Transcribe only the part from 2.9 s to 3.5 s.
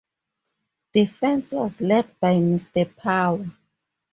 Power.